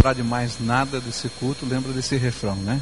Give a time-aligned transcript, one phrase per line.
[0.00, 2.80] lembrar de mais nada desse culto, lembra desse refrão, né?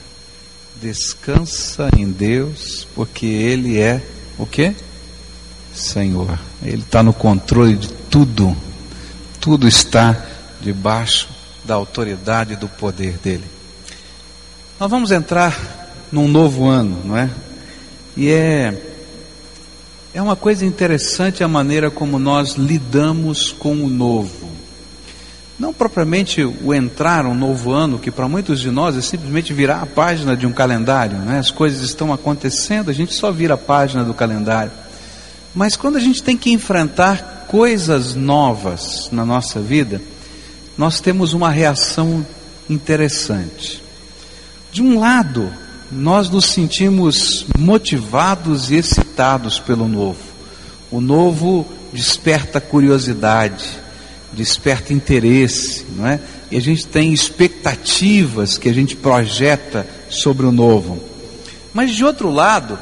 [0.80, 4.00] Descansa em Deus, porque Ele é
[4.38, 4.72] o que?
[5.74, 6.38] Senhor.
[6.62, 8.56] Ele está no controle de tudo.
[9.40, 10.16] Tudo está
[10.60, 11.28] debaixo
[11.64, 13.44] da autoridade e do poder dele.
[14.78, 17.28] Nós vamos entrar num novo ano, não é?
[18.16, 18.94] E é
[20.14, 24.47] é uma coisa interessante a maneira como nós lidamos com o novo.
[25.58, 29.82] Não propriamente o entrar um novo ano, que para muitos de nós é simplesmente virar
[29.82, 31.38] a página de um calendário, né?
[31.38, 34.70] as coisas estão acontecendo, a gente só vira a página do calendário.
[35.52, 40.00] Mas quando a gente tem que enfrentar coisas novas na nossa vida,
[40.76, 42.24] nós temos uma reação
[42.70, 43.82] interessante.
[44.70, 45.50] De um lado,
[45.90, 50.20] nós nos sentimos motivados e excitados pelo novo.
[50.90, 53.80] O novo desperta curiosidade,
[54.32, 56.20] desperta interesse, não é?
[56.50, 61.02] E a gente tem expectativas que a gente projeta sobre o novo.
[61.72, 62.78] Mas de outro lado,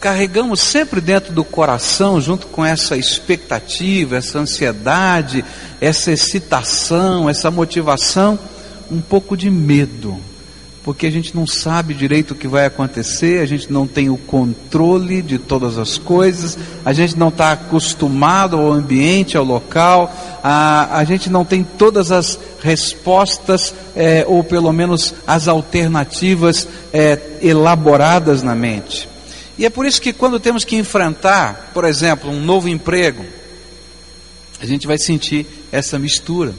[0.00, 5.44] carregamos sempre dentro do coração, junto com essa expectativa, essa ansiedade,
[5.80, 8.38] essa excitação, essa motivação,
[8.90, 10.20] um pouco de medo
[10.86, 14.16] porque a gente não sabe direito o que vai acontecer, a gente não tem o
[14.16, 20.96] controle de todas as coisas, a gente não está acostumado ao ambiente, ao local, a,
[20.96, 28.44] a gente não tem todas as respostas, é, ou pelo menos as alternativas é, elaboradas
[28.44, 29.08] na mente.
[29.58, 33.24] E é por isso que quando temos que enfrentar, por exemplo, um novo emprego,
[34.60, 36.54] a gente vai sentir essa mistura.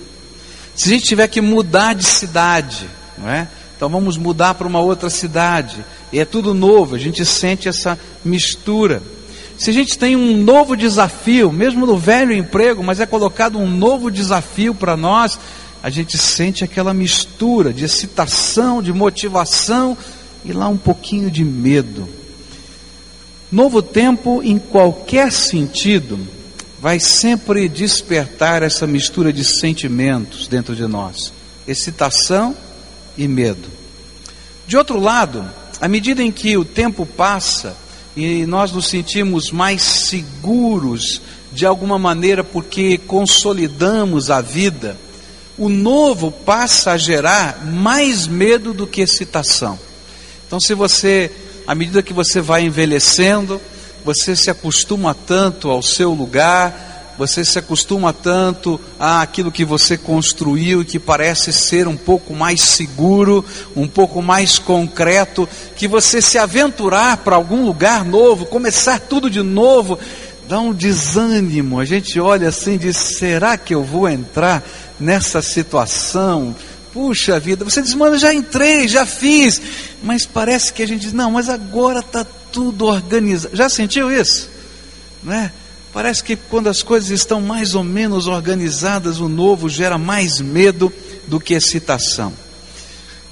[0.75, 3.47] Se a gente tiver que mudar de cidade, não é?
[3.78, 5.86] Então vamos mudar para uma outra cidade.
[6.11, 9.03] E é tudo novo, a gente sente essa mistura.
[9.56, 13.69] Se a gente tem um novo desafio, mesmo no velho emprego, mas é colocado um
[13.69, 15.39] novo desafio para nós,
[15.81, 19.95] a gente sente aquela mistura de excitação, de motivação
[20.44, 22.09] e lá um pouquinho de medo.
[23.52, 26.19] Novo tempo, em qualquer sentido,
[26.81, 31.31] vai sempre despertar essa mistura de sentimentos dentro de nós:
[31.68, 32.56] excitação
[33.18, 33.76] e medo.
[34.67, 37.78] De outro lado, à medida em que o tempo passa
[38.17, 41.22] e nós nos sentimos mais seguros
[41.53, 44.97] de alguma maneira porque consolidamos a vida,
[45.57, 49.79] o novo passa a gerar mais medo do que excitação.
[50.45, 51.31] Então, se você,
[51.66, 53.61] à medida que você vai envelhecendo,
[54.03, 60.81] você se acostuma tanto ao seu lugar, você se acostuma tanto àquilo que você construiu
[60.81, 63.44] e que parece ser um pouco mais seguro,
[63.75, 69.41] um pouco mais concreto, que você se aventurar para algum lugar novo, começar tudo de
[69.41, 69.97] novo,
[70.47, 71.79] dá um desânimo.
[71.79, 74.63] A gente olha assim e diz: será que eu vou entrar
[75.00, 76.56] nessa situação?
[76.94, 79.61] Puxa vida, você diz, mano, já entrei, já fiz,
[80.01, 83.56] mas parece que a gente diz, não, mas agora está tudo organizado.
[83.56, 84.50] Já sentiu isso?
[85.23, 85.51] Não é?
[85.97, 90.94] Parece que quando as coisas estão mais ou menos organizadas, o novo gera mais medo
[91.25, 92.31] do que excitação.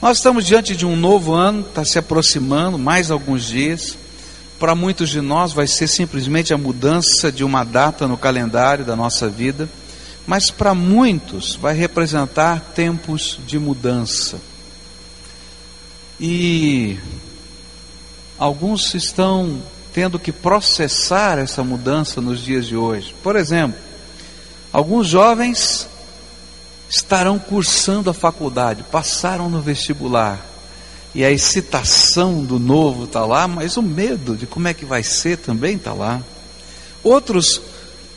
[0.01, 3.95] Nós estamos diante de um novo ano, está se aproximando, mais alguns dias.
[4.57, 8.95] Para muitos de nós vai ser simplesmente a mudança de uma data no calendário da
[8.95, 9.69] nossa vida,
[10.25, 14.39] mas para muitos vai representar tempos de mudança.
[16.19, 16.97] E
[18.39, 19.61] alguns estão
[19.95, 23.15] tendo que processar essa mudança nos dias de hoje.
[23.23, 23.79] Por exemplo,
[24.73, 25.87] alguns jovens
[26.89, 30.45] estarão cursando a faculdade, passaram no vestibular,
[31.15, 35.01] e a excitação do novo está lá, mas o medo de como é que vai
[35.01, 36.21] ser também está lá.
[37.01, 37.61] Outros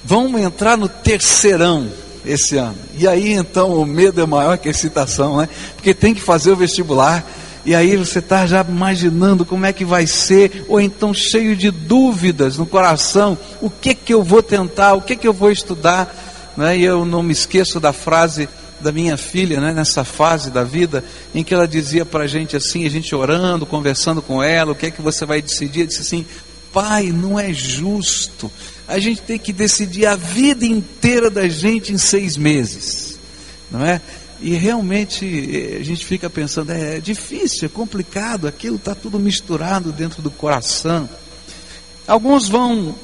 [0.04, 1.88] vão entrar no terceirão
[2.26, 5.48] esse ano, e aí então o medo é maior que a excitação, né?
[5.76, 7.24] Porque tem que fazer o vestibular
[7.68, 11.70] e aí você está já imaginando como é que vai ser, ou então cheio de
[11.70, 16.54] dúvidas no coração: o que que eu vou tentar, o que que eu vou estudar.
[16.56, 16.78] Né?
[16.78, 18.48] E eu não me esqueço da frase
[18.80, 21.04] da minha filha, né, nessa fase da vida,
[21.34, 24.74] em que ela dizia para a gente assim, a gente orando, conversando com ela, o
[24.74, 25.80] que é que você vai decidir?
[25.80, 26.24] Ela disse assim:
[26.72, 28.50] Pai, não é justo.
[28.86, 33.18] A gente tem que decidir a vida inteira da gente em seis meses,
[33.70, 34.00] não é?
[34.40, 39.18] E realmente eh, a gente fica pensando, é, é difícil, é complicado, aquilo está tudo
[39.18, 41.08] misturado dentro do coração.
[42.06, 42.94] Alguns vão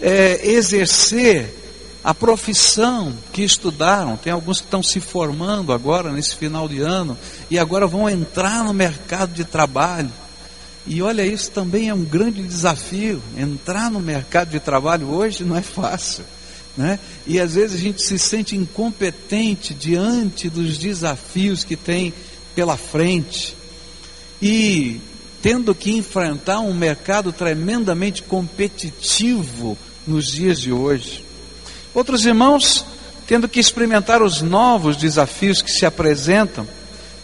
[0.00, 1.54] é, exercer
[2.02, 7.16] a profissão que estudaram, tem alguns que estão se formando agora, nesse final de ano,
[7.50, 10.10] e agora vão entrar no mercado de trabalho.
[10.86, 13.22] E olha, isso também é um grande desafio.
[13.36, 16.24] Entrar no mercado de trabalho hoje não é fácil.
[16.76, 16.98] Né?
[17.26, 22.14] E às vezes a gente se sente incompetente diante dos desafios que tem
[22.54, 23.56] pela frente.
[24.40, 25.00] E
[25.42, 29.76] tendo que enfrentar um mercado tremendamente competitivo
[30.06, 31.24] nos dias de hoje.
[31.94, 32.84] Outros irmãos
[33.26, 36.66] tendo que experimentar os novos desafios que se apresentam,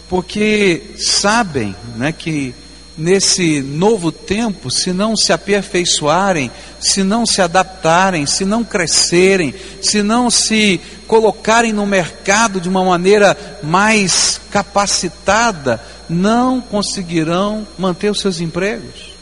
[0.08, 2.54] porque sabem né, que
[2.96, 6.50] nesse novo tempo, se não se aperfeiçoarem,
[6.81, 12.84] se não se adaptarem, se não crescerem, se não se colocarem no mercado de uma
[12.84, 19.14] maneira mais capacitada, não conseguirão manter os seus empregos.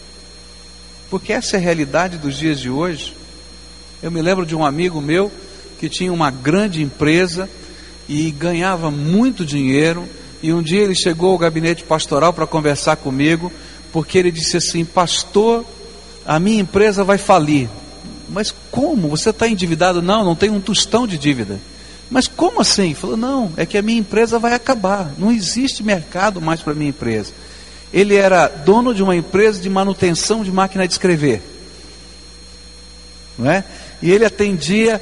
[1.10, 3.14] Porque essa é a realidade dos dias de hoje.
[4.02, 5.30] Eu me lembro de um amigo meu
[5.78, 7.48] que tinha uma grande empresa
[8.08, 10.08] e ganhava muito dinheiro.
[10.44, 13.50] E um dia ele chegou ao gabinete pastoral para conversar comigo,
[13.90, 15.64] porque ele disse assim: Pastor,
[16.26, 17.66] a minha empresa vai falir.
[18.28, 19.08] Mas como?
[19.08, 20.02] Você está endividado?
[20.02, 21.58] Não, não tem um tostão de dívida.
[22.10, 22.88] Mas como assim?
[22.88, 25.14] Ele falou: Não, é que a minha empresa vai acabar.
[25.16, 27.32] Não existe mercado mais para a minha empresa.
[27.90, 31.40] Ele era dono de uma empresa de manutenção de máquina de escrever.
[33.38, 33.64] Não é?
[34.02, 35.00] E ele atendia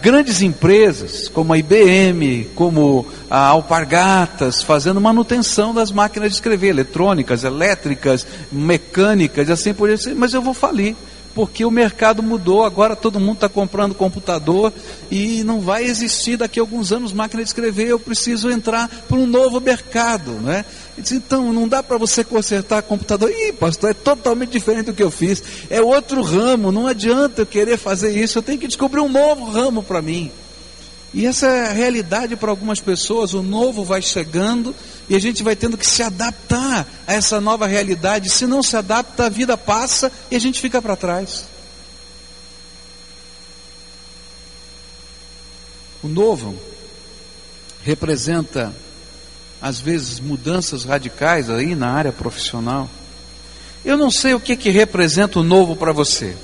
[0.00, 7.44] grandes empresas, como a IBM, como a Alpargatas, fazendo manutenção das máquinas de escrever, eletrônicas,
[7.44, 10.14] elétricas, mecânicas, e assim por diante.
[10.14, 10.96] Mas eu vou falir
[11.34, 14.72] porque o mercado mudou, agora todo mundo está comprando computador
[15.10, 19.16] e não vai existir daqui a alguns anos máquina de escrever, eu preciso entrar para
[19.16, 20.32] um novo mercado.
[20.32, 20.64] Né?
[20.96, 23.30] Disse, então, não dá para você consertar computador.
[23.30, 25.42] Ih, pastor, é totalmente diferente do que eu fiz.
[25.70, 29.46] É outro ramo, não adianta eu querer fazer isso, eu tenho que descobrir um novo
[29.46, 30.30] ramo para mim.
[31.14, 34.74] E essa é a realidade para algumas pessoas, o novo vai chegando
[35.08, 38.30] e a gente vai tendo que se adaptar a essa nova realidade.
[38.30, 41.44] Se não se adapta, a vida passa e a gente fica para trás.
[46.02, 46.58] O novo
[47.84, 48.74] representa,
[49.62, 52.90] às vezes, mudanças radicais aí na área profissional.
[53.84, 56.36] Eu não sei o que, que representa o novo para você,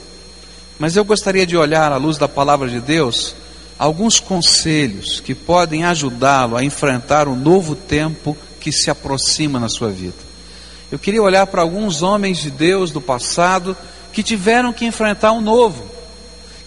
[0.79, 3.35] mas eu gostaria de olhar à luz da palavra de Deus
[3.76, 9.88] alguns conselhos que podem ajudá-lo a enfrentar o novo tempo que se aproxima na sua
[9.88, 10.17] vida.
[10.91, 13.76] Eu queria olhar para alguns homens de Deus do passado
[14.12, 15.85] que tiveram que enfrentar o novo,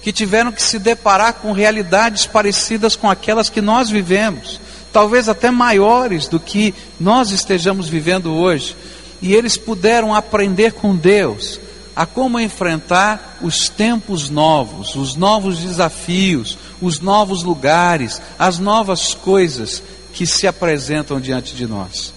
[0.01, 4.59] que tiveram que se deparar com realidades parecidas com aquelas que nós vivemos,
[4.91, 8.75] talvez até maiores do que nós estejamos vivendo hoje.
[9.21, 11.59] E eles puderam aprender com Deus
[11.95, 19.83] a como enfrentar os tempos novos, os novos desafios, os novos lugares, as novas coisas
[20.13, 22.13] que se apresentam diante de nós.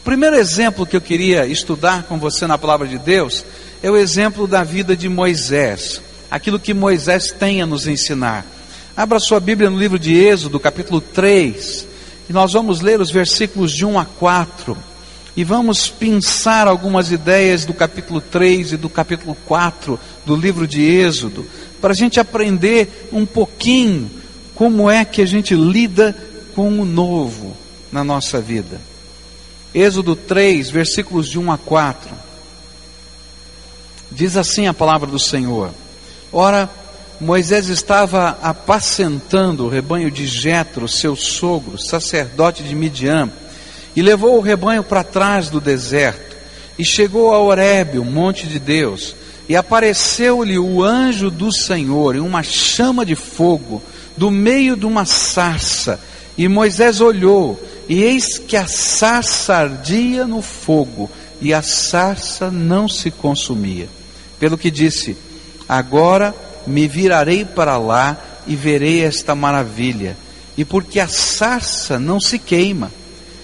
[0.00, 3.44] O primeiro exemplo que eu queria estudar com você na palavra de Deus
[3.82, 6.00] é o exemplo da vida de Moisés,
[6.30, 8.46] aquilo que Moisés tem a nos ensinar.
[8.96, 11.86] Abra sua Bíblia no livro de Êxodo, capítulo 3,
[12.28, 14.76] e nós vamos ler os versículos de 1 a 4
[15.36, 20.82] e vamos pensar algumas ideias do capítulo 3 e do capítulo 4 do livro de
[20.82, 21.46] Êxodo,
[21.80, 24.10] para a gente aprender um pouquinho
[24.54, 26.16] como é que a gente lida
[26.54, 27.54] com o novo
[27.92, 28.80] na nossa vida.
[29.74, 32.10] Êxodo 3, versículos de 1 a 4.
[34.10, 35.70] Diz assim a palavra do Senhor:
[36.32, 36.70] Ora,
[37.20, 43.30] Moisés estava apacentando o rebanho de Jetro, seu sogro, sacerdote de Midian
[43.96, 46.36] e levou o rebanho para trás do deserto,
[46.78, 49.16] e chegou a Horebe, o monte de Deus,
[49.48, 53.82] e apareceu-lhe o anjo do Senhor em uma chama de fogo,
[54.14, 55.98] do meio de uma sarça,
[56.36, 62.86] e Moisés olhou, e eis que a sarça ardia no fogo, e a sarça não
[62.86, 63.88] se consumia.
[64.38, 65.16] Pelo que disse:
[65.66, 66.34] Agora
[66.66, 70.16] me virarei para lá e verei esta maravilha,
[70.56, 72.90] e porque a sarça não se queima,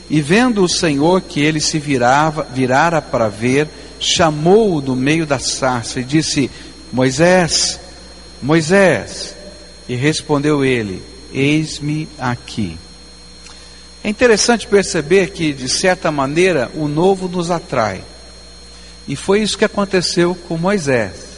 [0.08, 5.38] e vendo o Senhor que ele se virava, virara para ver, chamou-o do meio da
[5.38, 6.50] sarça e disse:
[6.92, 7.80] Moisés,
[8.42, 9.34] Moisés.
[9.88, 11.02] E respondeu ele:
[11.32, 12.76] Eis-me aqui.
[14.04, 18.02] É interessante perceber que, de certa maneira, o novo nos atrai.
[19.06, 21.31] E foi isso que aconteceu com Moisés.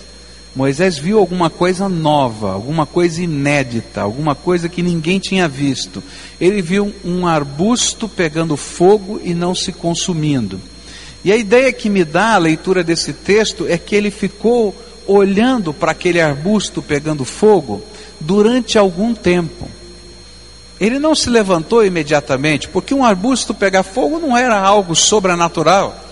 [0.54, 6.02] Moisés viu alguma coisa nova, alguma coisa inédita, alguma coisa que ninguém tinha visto.
[6.40, 10.60] Ele viu um arbusto pegando fogo e não se consumindo.
[11.24, 14.74] E a ideia que me dá a leitura desse texto é que ele ficou
[15.06, 17.82] olhando para aquele arbusto pegando fogo
[18.20, 19.68] durante algum tempo.
[20.80, 26.03] Ele não se levantou imediatamente, porque um arbusto pegar fogo não era algo sobrenatural.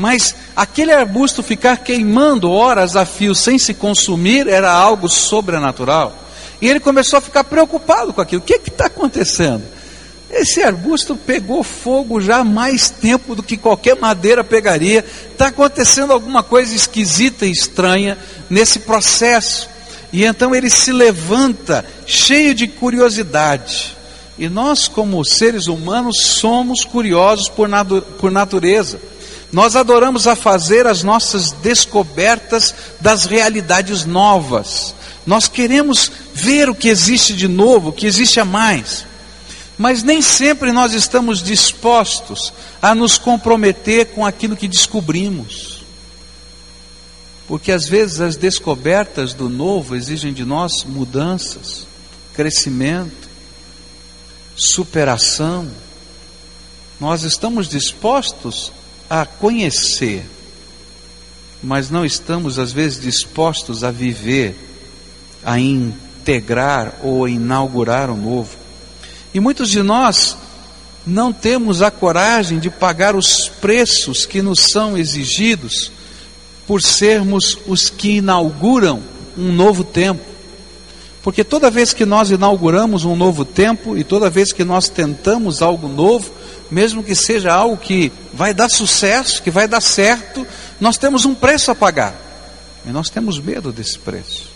[0.00, 6.16] Mas aquele arbusto ficar queimando horas a fio sem se consumir era algo sobrenatural.
[6.58, 8.40] E ele começou a ficar preocupado com aquilo.
[8.40, 9.62] O que está acontecendo?
[10.30, 15.04] Esse arbusto pegou fogo já há mais tempo do que qualquer madeira pegaria.
[15.32, 18.16] Está acontecendo alguma coisa esquisita e estranha
[18.48, 19.68] nesse processo.
[20.10, 23.98] E então ele se levanta, cheio de curiosidade.
[24.38, 28.98] E nós, como seres humanos, somos curiosos por, natu por natureza.
[29.52, 34.94] Nós adoramos a fazer as nossas descobertas das realidades novas.
[35.26, 39.04] Nós queremos ver o que existe de novo, o que existe a mais.
[39.76, 45.80] Mas nem sempre nós estamos dispostos a nos comprometer com aquilo que descobrimos.
[47.48, 51.86] Porque às vezes as descobertas do novo exigem de nós mudanças,
[52.34, 53.28] crescimento,
[54.54, 55.68] superação.
[57.00, 58.70] Nós estamos dispostos
[59.10, 60.24] a conhecer,
[61.60, 64.56] mas não estamos às vezes dispostos a viver,
[65.44, 68.56] a integrar ou a inaugurar o novo.
[69.34, 70.36] E muitos de nós
[71.04, 75.90] não temos a coragem de pagar os preços que nos são exigidos
[76.66, 79.02] por sermos os que inauguram
[79.36, 80.29] um novo tempo.
[81.22, 85.60] Porque toda vez que nós inauguramos um novo tempo e toda vez que nós tentamos
[85.60, 86.30] algo novo,
[86.70, 90.46] mesmo que seja algo que vai dar sucesso, que vai dar certo,
[90.80, 92.14] nós temos um preço a pagar.
[92.86, 94.48] E nós temos medo desse preço.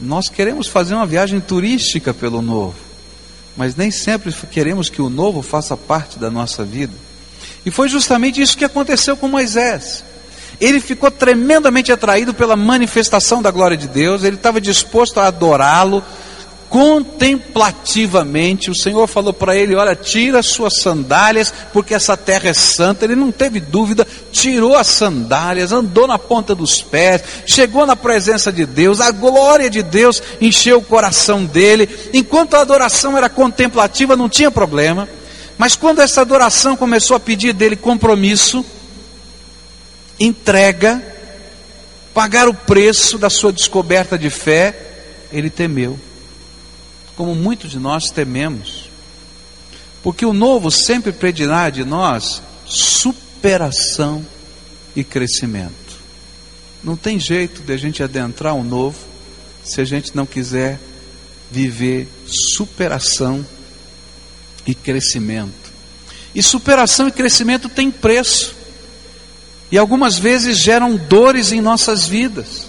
[0.00, 2.76] Nós queremos fazer uma viagem turística pelo novo,
[3.56, 6.94] mas nem sempre queremos que o novo faça parte da nossa vida.
[7.66, 10.04] E foi justamente isso que aconteceu com Moisés.
[10.60, 16.02] Ele ficou tremendamente atraído pela manifestação da glória de Deus, ele estava disposto a adorá-lo
[16.68, 18.70] contemplativamente.
[18.70, 23.04] O Senhor falou para ele: Olha, tira as suas sandálias, porque essa terra é santa.
[23.04, 28.52] Ele não teve dúvida, tirou as sandálias, andou na ponta dos pés, chegou na presença
[28.52, 31.88] de Deus, a glória de Deus encheu o coração dele.
[32.12, 35.08] Enquanto a adoração era contemplativa, não tinha problema.
[35.56, 38.64] Mas quando essa adoração começou a pedir dele compromisso,
[40.18, 41.02] entrega,
[42.12, 44.76] pagar o preço da sua descoberta de fé,
[45.32, 45.98] ele temeu.
[47.16, 48.88] Como muitos de nós tememos.
[50.02, 54.24] Porque o novo sempre pedirá de nós superação
[54.94, 55.98] e crescimento.
[56.82, 58.98] Não tem jeito de a gente adentrar o novo
[59.64, 60.78] se a gente não quiser
[61.50, 63.44] viver superação
[64.66, 65.72] e crescimento.
[66.34, 68.54] E superação e crescimento tem preço
[69.70, 72.68] e algumas vezes geram dores em nossas vidas.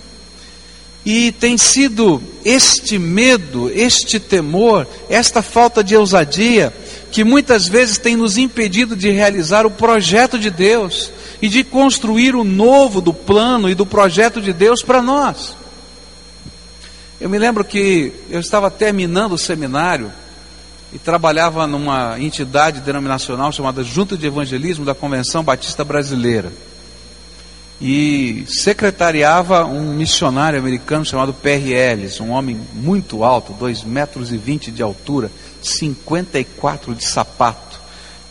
[1.06, 6.74] E tem sido este medo, este temor, esta falta de ousadia,
[7.10, 12.36] que muitas vezes tem nos impedido de realizar o projeto de Deus e de construir
[12.36, 15.56] o novo do plano e do projeto de Deus para nós.
[17.20, 20.12] Eu me lembro que eu estava terminando o seminário
[20.92, 26.52] e trabalhava numa entidade denominacional chamada Junta de Evangelismo da Convenção Batista Brasileira
[27.82, 34.38] e secretariava um missionário americano chamado Perry Ellis, um homem muito alto, 2 metros e
[34.38, 35.32] 20 de altura,
[35.62, 37.80] 54 de sapato.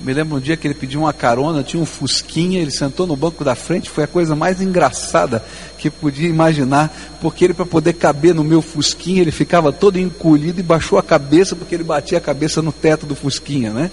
[0.00, 3.16] Me lembro um dia que ele pediu uma carona, tinha um fusquinha, ele sentou no
[3.16, 5.44] banco da frente, foi a coisa mais engraçada
[5.76, 10.60] que podia imaginar, porque ele para poder caber no meu fusquinha, ele ficava todo encolhido
[10.60, 13.90] e baixou a cabeça porque ele batia a cabeça no teto do fusquinha, né?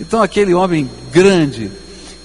[0.00, 1.72] Então aquele homem grande,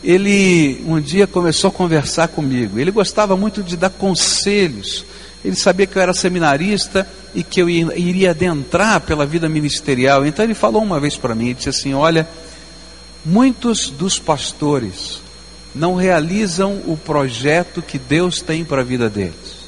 [0.04, 2.80] ele um dia começou a conversar comigo.
[2.80, 5.06] Ele gostava muito de dar conselhos.
[5.44, 10.26] Ele sabia que eu era seminarista e que eu iria adentrar pela vida ministerial.
[10.26, 12.28] Então ele falou uma vez para mim, ele disse assim: "Olha,
[13.26, 15.22] muitos dos pastores
[15.74, 19.64] não realizam o projeto que Deus tem para a vida deles.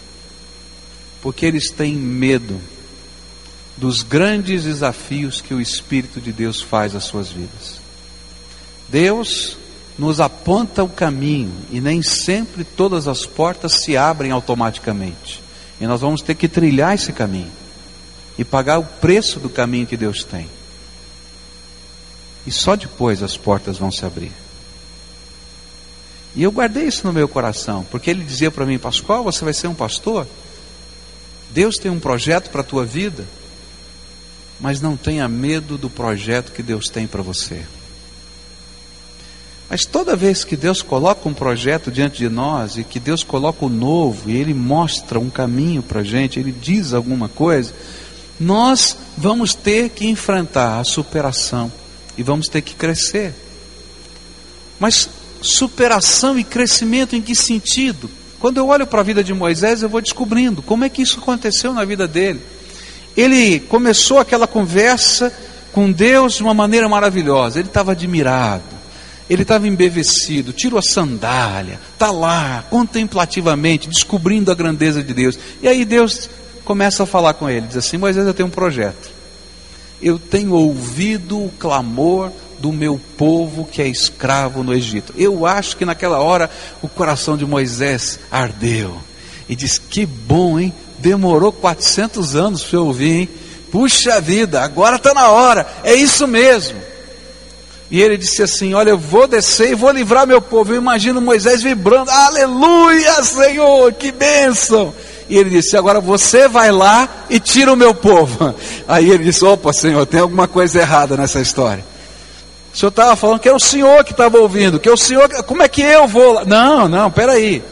[1.22, 2.60] Porque eles têm medo
[3.76, 7.82] dos grandes desafios que o espírito de Deus faz às suas vidas.
[8.88, 9.58] Deus
[9.98, 15.42] nos aponta o caminho e nem sempre todas as portas se abrem automaticamente.
[15.80, 17.52] E nós vamos ter que trilhar esse caminho
[18.38, 20.50] e pagar o preço do caminho que Deus tem.
[22.46, 24.32] E só depois as portas vão se abrir.
[26.36, 29.54] E eu guardei isso no meu coração, porque ele dizia para mim, Pascoal, você vai
[29.54, 30.28] ser um pastor?
[31.52, 33.26] Deus tem um projeto para a tua vida,
[34.60, 37.64] mas não tenha medo do projeto que Deus tem para você.
[39.70, 43.66] Mas toda vez que Deus coloca um projeto diante de nós e que Deus coloca
[43.66, 47.74] o novo e Ele mostra um caminho para a gente, Ele diz alguma coisa,
[48.40, 51.72] nós vamos ter que enfrentar a superação
[52.18, 53.34] e vamos ter que crescer.
[54.80, 55.10] Mas
[55.42, 58.10] superação e crescimento em que sentido?
[58.40, 61.20] Quando eu olho para a vida de Moisés, eu vou descobrindo como é que isso
[61.20, 62.42] aconteceu na vida dele.
[63.16, 65.34] ele começou aquela conversa
[65.72, 67.60] com Deus de uma maneira maravilhosa.
[67.60, 68.75] Ele estava admirado,
[69.30, 75.38] ele estava embevecido, tirou a sandália, está lá, contemplativamente, descobrindo a grandeza de Deus.
[75.62, 76.30] E aí Deus
[76.64, 79.14] começa a falar com ele, diz assim: Moisés, eu tenho um projeto.
[80.02, 85.14] Eu tenho ouvido o clamor do meu povo que é escravo no Egito.
[85.18, 86.50] Eu acho que naquela hora
[86.82, 88.98] o coração de Moisés ardeu
[89.50, 90.74] e diz: Que bom, hein?
[91.00, 93.30] Demorou 400 anos para eu ouvir, hein?
[93.72, 96.78] Puxa vida, agora está na hora, é isso mesmo.
[97.90, 100.74] E ele disse assim: Olha, eu vou descer e vou livrar meu povo.
[100.74, 104.94] Eu imagino Moisés vibrando: Aleluia, Senhor, que bênção.
[105.30, 108.56] E ele disse: Agora você vai lá e tira o meu povo.
[108.88, 111.86] Aí ele disse: Opa, Senhor, tem alguma coisa errada nessa história.
[112.74, 115.30] O senhor estava falando que é o senhor que estava ouvindo, que é o senhor,
[115.46, 116.44] como é que eu vou lá?
[116.44, 117.64] Não, não, peraí.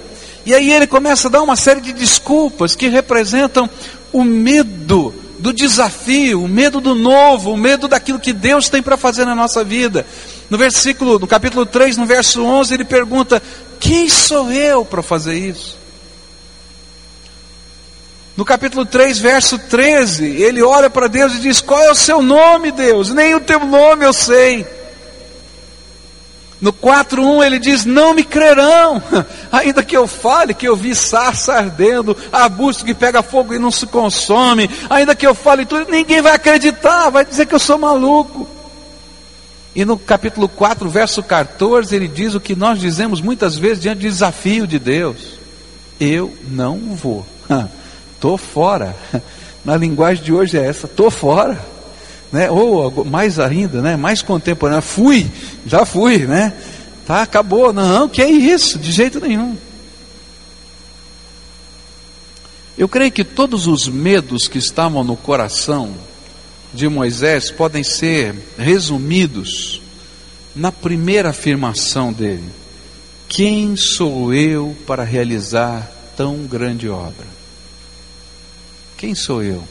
[0.46, 3.70] E aí ele começa a dar uma série de desculpas que representam
[4.14, 8.96] o medo do desafio, o medo do novo, o medo daquilo que Deus tem para
[8.96, 10.06] fazer na nossa vida.
[10.50, 13.44] No versículo, no capítulo 3, no verso 11, ele pergunta:
[13.78, 15.78] "Quem sou eu para fazer isso?"
[18.38, 22.22] No capítulo 3, verso 13, ele olha para Deus e diz: Qual é o seu
[22.22, 23.10] nome, Deus?
[23.10, 24.66] Nem o teu nome eu sei.
[26.64, 29.04] No 4.1 ele diz: Não me crerão,
[29.52, 33.70] ainda que eu fale que eu vi sarça ardendo, arbusto que pega fogo e não
[33.70, 37.78] se consome, ainda que eu fale tudo, ninguém vai acreditar, vai dizer que eu sou
[37.78, 38.48] maluco.
[39.76, 43.98] E no capítulo 4, verso 14, ele diz o que nós dizemos muitas vezes diante
[43.98, 45.38] do desafio de Deus:
[46.00, 47.28] Eu não vou,
[48.16, 48.96] estou fora.
[49.66, 51.73] Na linguagem de hoje é essa: estou fora
[52.34, 52.50] né?
[52.50, 53.96] Ou mais ainda, né?
[53.96, 55.30] Mais contemporâneo, fui,
[55.68, 56.52] já fui, né?
[57.06, 57.72] Tá, acabou.
[57.72, 58.80] Não, que é isso?
[58.80, 59.56] De jeito nenhum.
[62.76, 65.94] Eu creio que todos os medos que estavam no coração
[66.74, 69.80] de Moisés podem ser resumidos
[70.56, 72.50] na primeira afirmação dele:
[73.30, 77.28] Quem sou eu para realizar tão grande obra?
[78.98, 79.64] Quem sou eu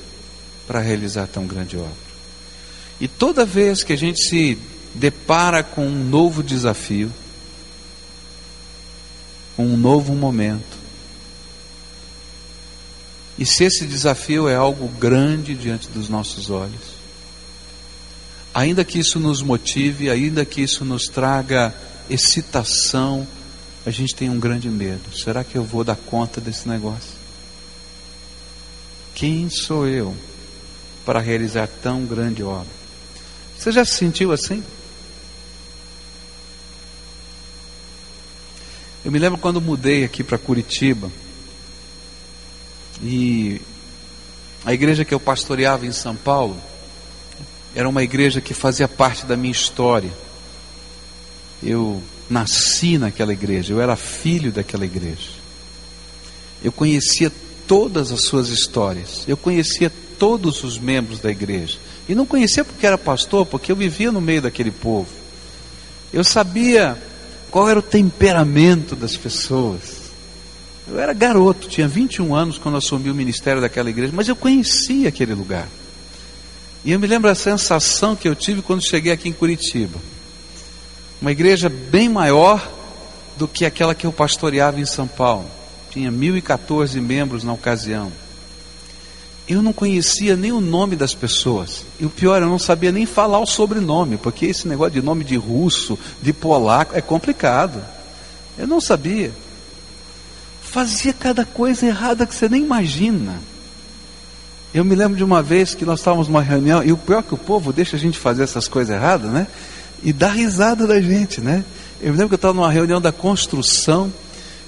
[0.68, 2.11] para realizar tão grande obra?
[3.02, 4.56] E toda vez que a gente se
[4.94, 7.12] depara com um novo desafio,
[9.56, 10.78] com um novo momento,
[13.36, 16.94] e se esse desafio é algo grande diante dos nossos olhos,
[18.54, 21.74] ainda que isso nos motive, ainda que isso nos traga
[22.08, 23.26] excitação,
[23.84, 25.12] a gente tem um grande medo.
[25.12, 27.10] Será que eu vou dar conta desse negócio?
[29.12, 30.14] Quem sou eu
[31.04, 32.81] para realizar tão grande obra?
[33.62, 34.60] Você já se sentiu assim?
[39.04, 41.08] Eu me lembro quando mudei aqui para Curitiba
[43.00, 43.60] e
[44.64, 46.60] a igreja que eu pastoreava em São Paulo
[47.72, 50.12] era uma igreja que fazia parte da minha história.
[51.62, 55.30] Eu nasci naquela igreja, eu era filho daquela igreja.
[56.64, 57.30] Eu conhecia
[57.68, 61.78] todas as suas histórias, eu conhecia todos os membros da igreja.
[62.08, 65.08] E não conhecia porque era pastor, porque eu vivia no meio daquele povo.
[66.12, 66.96] Eu sabia
[67.50, 70.02] qual era o temperamento das pessoas.
[70.88, 75.08] Eu era garoto, tinha 21 anos quando assumi o ministério daquela igreja, mas eu conhecia
[75.08, 75.68] aquele lugar.
[76.84, 80.00] E eu me lembro a sensação que eu tive quando cheguei aqui em Curitiba.
[81.20, 82.68] Uma igreja bem maior
[83.36, 85.48] do que aquela que eu pastoreava em São Paulo.
[85.90, 88.10] Tinha 1.014 membros na ocasião
[89.48, 91.84] eu não conhecia nem o nome das pessoas.
[91.98, 95.24] E o pior, eu não sabia nem falar o sobrenome, porque esse negócio de nome
[95.24, 97.82] de russo, de polaco, é complicado.
[98.56, 99.32] Eu não sabia.
[100.62, 103.40] Fazia cada coisa errada que você nem imagina.
[104.72, 107.22] Eu me lembro de uma vez que nós estávamos numa reunião, e o pior é
[107.22, 109.46] que o povo deixa a gente fazer essas coisas erradas, né?
[110.02, 111.64] E dá risada da gente, né?
[112.00, 114.10] Eu me lembro que eu estava numa reunião da construção,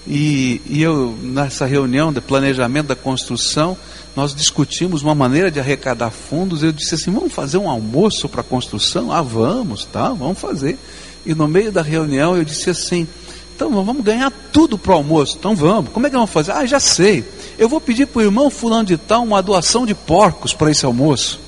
[0.06, 3.78] e, e eu, nessa reunião de planejamento da construção,
[4.16, 6.62] nós discutimos uma maneira de arrecadar fundos.
[6.62, 9.10] Eu disse assim: vamos fazer um almoço para a construção?
[9.10, 10.78] Ah, vamos, tá, vamos fazer.
[11.26, 13.06] E no meio da reunião eu disse assim:
[13.54, 15.36] então vamos ganhar tudo para o almoço.
[15.38, 15.90] Então vamos.
[15.92, 16.52] Como é que vamos fazer?
[16.52, 17.24] Ah, já sei.
[17.56, 20.84] Eu vou pedir para o irmão Fulano de Tal uma doação de porcos para esse
[20.84, 21.40] almoço.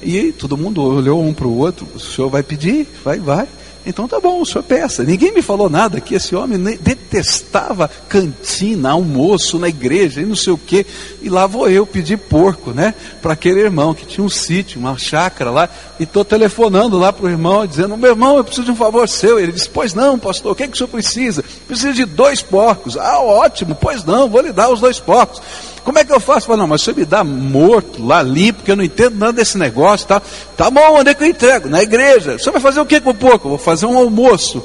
[0.00, 2.86] E aí, todo mundo olhou um para o outro: o senhor vai pedir?
[3.04, 3.48] Vai, vai.
[3.84, 5.02] Então tá bom, o senhor peça.
[5.02, 10.52] Ninguém me falou nada que esse homem detestava cantina, almoço na igreja e não sei
[10.52, 10.86] o quê.
[11.20, 12.94] E lá vou eu pedir porco, né?
[13.20, 15.68] Para aquele irmão que tinha um sítio, uma chácara lá.
[15.98, 19.08] E estou telefonando lá para o irmão, dizendo: Meu irmão, eu preciso de um favor
[19.08, 19.40] seu.
[19.40, 21.44] Ele disse: Pois não, pastor, o que, é que o senhor precisa?
[21.66, 22.96] Preciso de dois porcos.
[22.96, 25.42] Ah, ótimo, pois não, vou lhe dar os dois porcos.
[25.84, 26.46] Como é que eu faço?
[26.46, 29.58] Fala, não, mas você me dá morto, lá limpo, porque eu não entendo nada desse
[29.58, 30.22] negócio, tá?
[30.56, 31.68] Tá bom, onde é que eu entrego?
[31.68, 32.38] Na igreja.
[32.38, 33.48] Você vai fazer o que com o porco?
[33.48, 34.62] Vou fazer um almoço.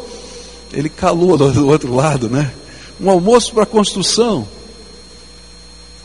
[0.72, 2.52] Ele calou do outro lado, né?
[3.02, 4.48] Um almoço para construção.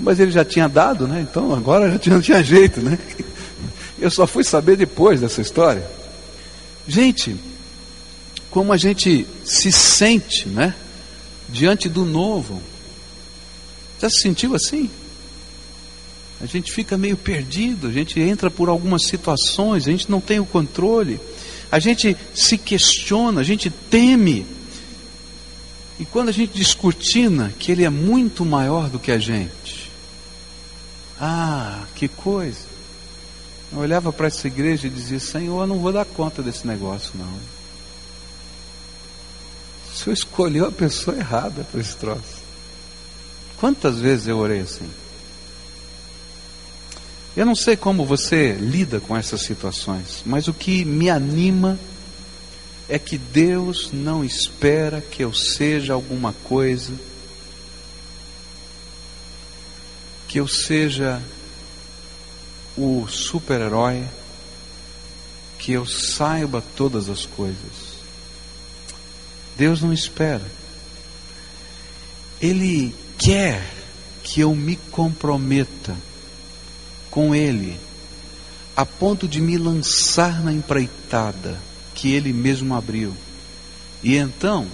[0.00, 1.26] Mas ele já tinha dado, né?
[1.28, 2.98] Então agora já tinha, tinha jeito, né?
[3.98, 5.86] Eu só fui saber depois dessa história.
[6.88, 7.36] Gente,
[8.50, 10.74] como a gente se sente, né?
[11.48, 12.62] Diante do novo.
[14.00, 14.90] Já se sentiu assim?
[16.42, 20.40] A gente fica meio perdido, a gente entra por algumas situações, a gente não tem
[20.40, 21.20] o controle,
[21.70, 24.44] a gente se questiona, a gente teme.
[26.00, 29.88] E quando a gente descortina que Ele é muito maior do que a gente,
[31.20, 32.72] ah, que coisa!
[33.72, 37.12] Eu olhava para essa igreja e dizia: Senhor, eu não vou dar conta desse negócio,
[37.14, 37.38] não.
[39.92, 42.42] O Senhor escolheu a pessoa errada para esse troço.
[43.58, 44.90] Quantas vezes eu orei assim?
[47.34, 51.78] Eu não sei como você lida com essas situações, mas o que me anima
[52.88, 56.92] é que Deus não espera que eu seja alguma coisa,
[60.28, 61.22] que eu seja
[62.76, 64.04] o super-herói,
[65.58, 67.92] que eu saiba todas as coisas.
[69.56, 70.44] Deus não espera.
[72.40, 73.66] Ele quer
[74.22, 75.96] que eu me comprometa
[77.12, 77.78] com Ele,
[78.74, 81.60] a ponto de me lançar na empreitada
[81.94, 83.14] que Ele mesmo abriu.
[84.02, 84.66] E então,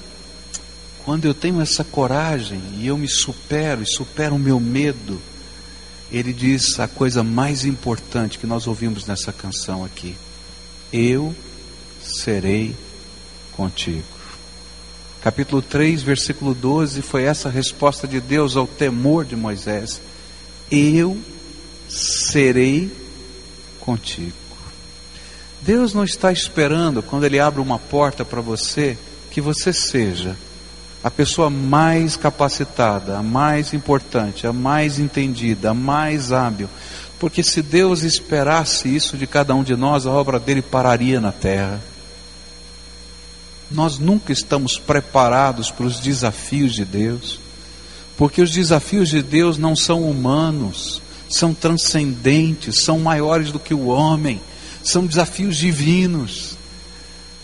[1.04, 5.20] quando eu tenho essa coragem e eu me supero e supero o meu medo,
[6.10, 10.16] ele diz a coisa mais importante que nós ouvimos nessa canção aqui:
[10.92, 11.34] Eu
[12.00, 12.74] serei
[13.52, 14.04] contigo.
[15.20, 20.00] Capítulo 3, versículo 12 foi essa resposta de Deus ao temor de Moisés:
[20.70, 21.37] Eu serei
[23.80, 24.32] contigo.
[25.62, 28.96] Deus não está esperando, quando Ele abre uma porta para você,
[29.30, 30.36] que você seja
[31.02, 36.68] a pessoa mais capacitada, a mais importante, a mais entendida, a mais hábil.
[37.18, 41.32] Porque se Deus esperasse isso de cada um de nós, a obra dele pararia na
[41.32, 41.80] terra.
[43.70, 47.38] Nós nunca estamos preparados para os desafios de Deus,
[48.16, 53.86] porque os desafios de Deus não são humanos, são transcendentes, são maiores do que o
[53.86, 54.40] homem,
[54.82, 56.56] são desafios divinos.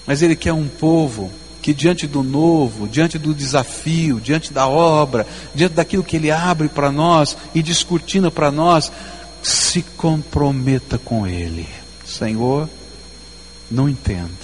[0.07, 1.31] Mas Ele quer um povo
[1.63, 6.69] que diante do novo, diante do desafio, diante da obra, diante daquilo que Ele abre
[6.69, 8.93] para nós e descortina para nós,
[9.43, 11.67] se comprometa com Ele.
[12.05, 12.69] Senhor,
[13.71, 14.37] não entendo,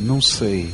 [0.00, 0.72] não sei,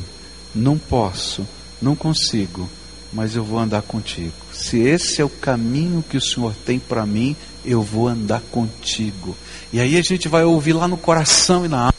[0.55, 1.47] não posso,
[1.81, 2.69] não consigo,
[3.13, 4.33] mas eu vou andar contigo.
[4.53, 9.37] Se esse é o caminho que o Senhor tem para mim, eu vou andar contigo.
[9.73, 11.95] E aí a gente vai ouvir lá no coração e na alma.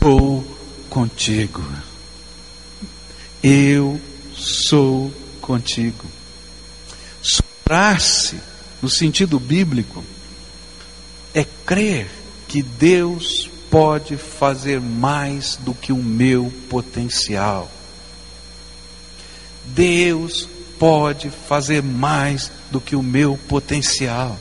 [0.00, 0.44] Vou
[0.88, 1.62] contigo.
[3.42, 4.00] Eu
[4.34, 6.04] sou contigo.
[7.20, 8.38] Soprar-se,
[8.80, 10.04] no sentido bíblico,
[11.34, 12.08] é crer
[12.46, 17.68] que Deus pode fazer mais do que o meu potencial.
[19.66, 20.48] Deus
[20.78, 24.38] pode fazer mais do que o meu potencial.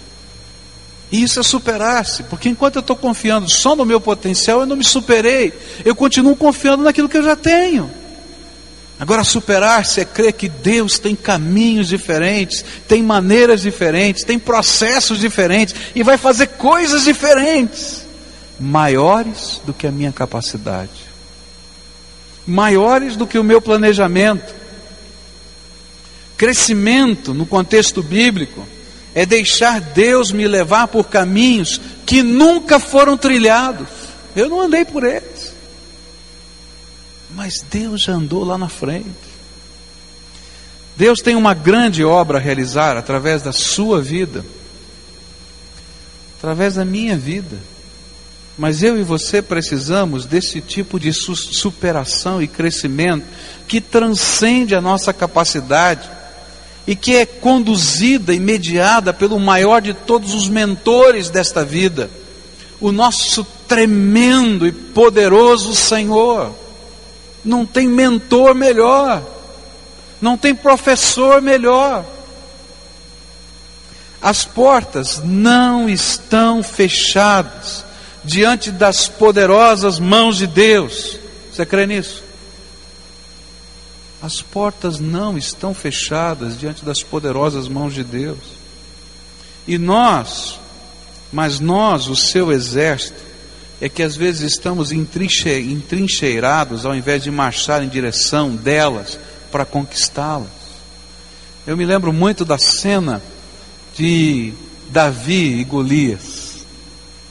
[1.12, 4.76] E isso é superar-se, porque enquanto eu estou confiando só no meu potencial, eu não
[4.76, 5.54] me superei.
[5.86, 7.90] Eu continuo confiando naquilo que eu já tenho.
[9.00, 15.76] Agora, superar-se é crer que Deus tem caminhos diferentes, tem maneiras diferentes, tem processos diferentes
[15.94, 18.04] e vai fazer coisas diferentes,
[18.60, 20.90] maiores do que a minha capacidade,
[22.48, 24.63] maiores do que o meu planejamento.
[26.44, 28.68] Crescimento, no contexto bíblico,
[29.16, 33.88] é deixar Deus me levar por caminhos que nunca foram trilhados.
[34.36, 35.54] Eu não andei por eles.
[37.34, 39.08] Mas Deus já andou lá na frente.
[40.98, 44.46] Deus tem uma grande obra a realizar através da sua vida,
[46.38, 47.56] através da minha vida.
[48.58, 53.26] Mas eu e você precisamos desse tipo de superação e crescimento
[53.66, 56.22] que transcende a nossa capacidade
[56.86, 62.10] e que é conduzida e mediada pelo maior de todos os mentores desta vida,
[62.80, 66.54] o nosso tremendo e poderoso Senhor.
[67.44, 69.24] Não tem mentor melhor,
[70.22, 72.06] não tem professor melhor.
[74.22, 77.84] As portas não estão fechadas
[78.24, 81.20] diante das poderosas mãos de Deus.
[81.52, 82.24] Você crê nisso?
[84.24, 88.40] As portas não estão fechadas diante das poderosas mãos de Deus.
[89.68, 90.62] E nós,
[91.30, 93.22] mas nós, o seu exército,
[93.82, 99.20] é que às vezes estamos entrincheirados ao invés de marchar em direção delas
[99.52, 100.48] para conquistá-las.
[101.68, 103.22] Eu me lembro muito da cena
[103.94, 104.54] de
[104.90, 106.64] Davi e Golias.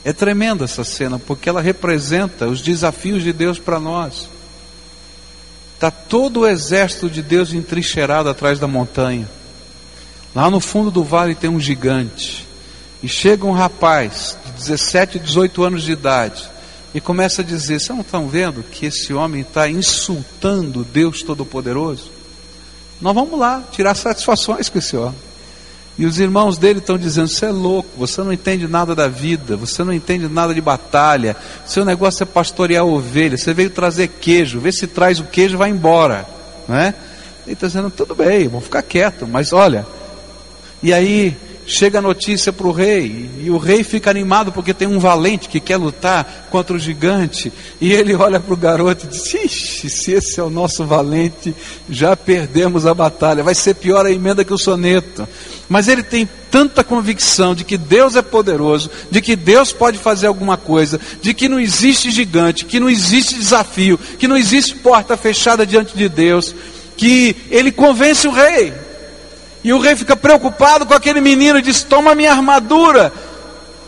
[0.05, 4.29] É tremenda essa cena, porque ela representa os desafios de Deus para nós.
[5.83, 9.29] Está todo o exército de Deus entrincheirado atrás da montanha.
[10.33, 12.47] Lá no fundo do vale tem um gigante.
[13.03, 16.49] E chega um rapaz de 17, 18 anos de idade
[16.95, 22.09] e começa a dizer: Vocês não estão vendo que esse homem está insultando Deus Todo-Poderoso?
[23.01, 25.19] Nós vamos lá tirar satisfações com esse homem.
[25.97, 29.55] E os irmãos dele estão dizendo: Você é louco, você não entende nada da vida,
[29.55, 34.59] você não entende nada de batalha, seu negócio é pastorear ovelha, você veio trazer queijo,
[34.59, 36.25] vê se traz o queijo e vai embora.
[36.67, 36.95] Né?
[37.45, 39.85] Ele está dizendo: Tudo bem, vamos ficar quieto, mas olha.
[40.81, 44.87] E aí chega a notícia para o rei, e o rei fica animado porque tem
[44.87, 49.09] um valente que quer lutar contra o gigante, e ele olha para o garoto e
[49.09, 51.55] diz: Ixi, se esse é o nosso valente,
[51.89, 55.27] já perdemos a batalha, vai ser pior a emenda que o soneto.
[55.69, 60.27] Mas ele tem tanta convicção de que Deus é poderoso, de que Deus pode fazer
[60.27, 65.17] alguma coisa, de que não existe gigante, que não existe desafio, que não existe porta
[65.17, 66.53] fechada diante de Deus,
[66.95, 68.73] que ele convence o rei.
[69.63, 73.13] E o rei fica preocupado com aquele menino e diz: Toma minha armadura.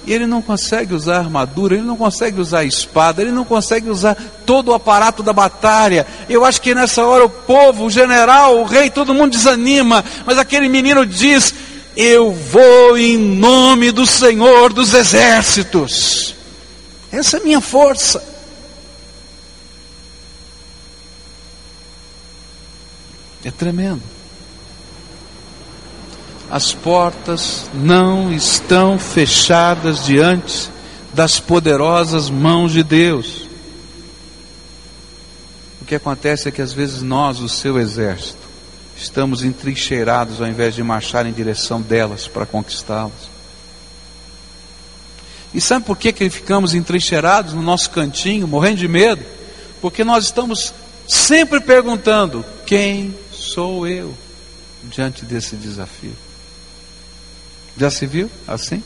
[0.07, 3.43] E ele não consegue usar a armadura, ele não consegue usar a espada, ele não
[3.43, 6.05] consegue usar todo o aparato da batalha.
[6.29, 10.05] Eu acho que nessa hora o povo, o general, o rei, todo mundo desanima.
[10.25, 11.53] Mas aquele menino diz:
[11.97, 16.35] Eu vou em nome do Senhor dos exércitos.
[17.11, 18.23] Essa é a minha força.
[23.43, 24.01] É tremendo
[26.49, 30.69] as portas não estão fechadas diante
[31.13, 33.47] das poderosas mãos de Deus.
[35.81, 38.45] O que acontece é que às vezes nós, o seu exército,
[38.97, 43.35] estamos entrincheirados ao invés de marchar em direção delas para conquistá-las.
[45.53, 49.23] E sabe por que, que ficamos entrincheirados no nosso cantinho, morrendo de medo?
[49.81, 50.73] Porque nós estamos
[51.07, 54.13] sempre perguntando: quem sou eu
[54.83, 56.24] diante desse desafio?
[57.77, 58.83] Já se viu assim?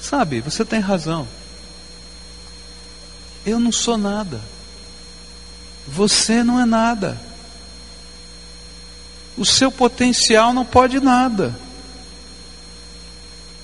[0.00, 1.28] Sabe, você tem razão.
[3.46, 4.40] Eu não sou nada.
[5.86, 7.20] Você não é nada.
[9.36, 11.54] O seu potencial não pode nada.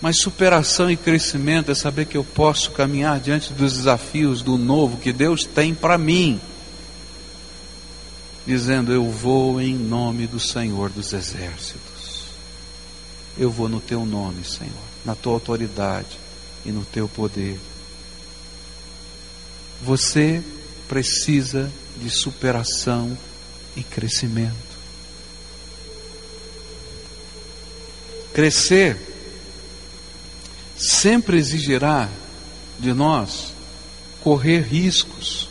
[0.01, 4.97] Mas superação e crescimento é saber que eu posso caminhar diante dos desafios do novo
[4.97, 6.41] que Deus tem para mim
[8.49, 12.29] dizendo: Eu vou em nome do Senhor dos Exércitos.
[13.37, 14.73] Eu vou no teu nome, Senhor,
[15.05, 16.19] na tua autoridade
[16.65, 17.61] e no teu poder.
[19.83, 20.43] Você
[20.89, 23.17] precisa de superação
[23.77, 24.57] e crescimento.
[28.33, 28.97] Crescer
[30.75, 32.09] sempre exigirá
[32.79, 33.53] de nós
[34.23, 35.48] correr riscos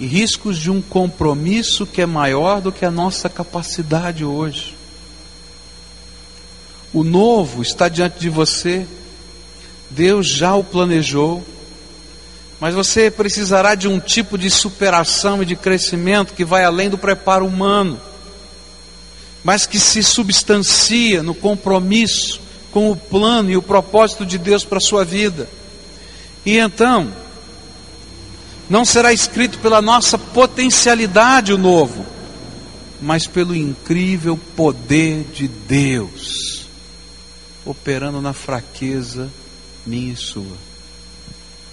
[0.00, 4.76] e riscos de um compromisso que é maior do que a nossa capacidade hoje.
[6.92, 8.86] O novo está diante de você,
[9.90, 11.44] Deus já o planejou,
[12.60, 16.98] mas você precisará de um tipo de superação e de crescimento que vai além do
[16.98, 18.00] preparo humano,
[19.44, 24.78] mas que se substancia no compromisso com o plano e o propósito de Deus para
[24.78, 25.48] a sua vida.
[26.44, 27.12] E então,
[28.68, 32.04] não será escrito pela nossa potencialidade o novo,
[33.00, 36.66] mas pelo incrível poder de Deus,
[37.64, 39.30] operando na fraqueza
[39.86, 40.56] minha e sua.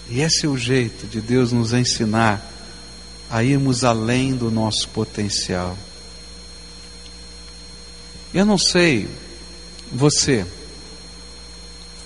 [0.09, 2.51] E esse é o jeito de Deus nos ensinar
[3.29, 5.75] a irmos além do nosso potencial.
[8.33, 9.09] Eu não sei
[9.91, 10.45] você,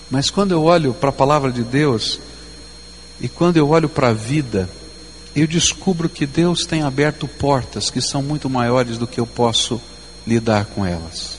[0.10, 2.20] mas quando eu olho para a palavra de Deus
[3.20, 4.70] e quando eu olho para a vida,
[5.42, 9.82] eu descubro que Deus tem aberto portas que são muito maiores do que eu posso
[10.26, 11.38] lidar com elas.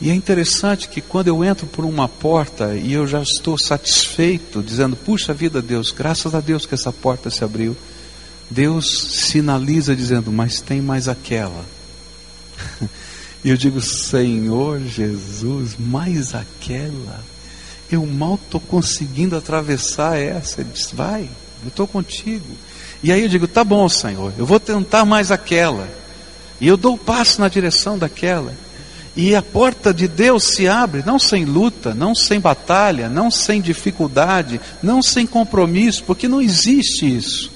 [0.00, 4.62] E é interessante que quando eu entro por uma porta e eu já estou satisfeito,
[4.62, 7.76] dizendo, puxa vida, Deus, graças a Deus que essa porta se abriu,
[8.50, 11.64] Deus sinaliza dizendo, mas tem mais aquela.
[13.42, 17.24] E eu digo, Senhor Jesus, mais aquela
[17.90, 20.60] eu mal estou conseguindo atravessar essa.
[20.60, 21.28] Ele diz: vai,
[21.62, 22.46] eu estou contigo.
[23.02, 25.88] E aí eu digo: tá bom, Senhor, eu vou tentar mais aquela.
[26.60, 28.54] E eu dou o passo na direção daquela.
[29.16, 33.60] E a porta de Deus se abre, não sem luta, não sem batalha, não sem
[33.60, 37.50] dificuldade, não sem compromisso, porque não existe isso.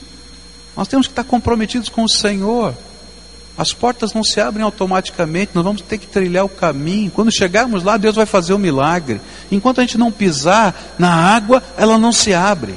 [0.76, 2.74] Nós temos que estar comprometidos com o Senhor.
[3.56, 7.10] As portas não se abrem automaticamente, nós vamos ter que trilhar o caminho.
[7.10, 9.20] Quando chegarmos lá, Deus vai fazer o um milagre.
[9.50, 12.74] Enquanto a gente não pisar na água, ela não se abre.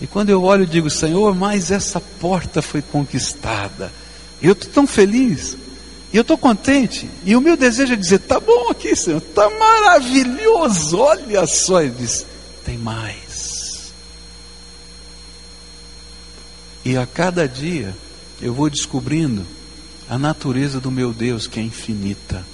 [0.00, 3.92] E quando eu olho, e digo: Senhor, mas essa porta foi conquistada.
[4.42, 5.56] Eu estou tão feliz.
[6.12, 7.08] E eu estou contente.
[7.24, 10.98] E o meu desejo é dizer: tá bom aqui, Senhor, tá maravilhoso.
[10.98, 11.80] Olha só.
[11.80, 12.26] Ele diz:
[12.64, 13.33] tem mais.
[16.84, 17.94] E a cada dia
[18.42, 19.46] eu vou descobrindo
[20.08, 22.44] a natureza do meu Deus que é infinita.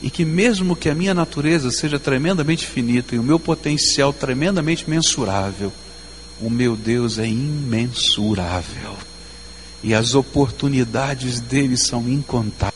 [0.00, 4.88] E que mesmo que a minha natureza seja tremendamente finita e o meu potencial tremendamente
[4.88, 5.72] mensurável,
[6.40, 8.96] o meu Deus é imensurável
[9.82, 12.71] e as oportunidades dele são incontáveis.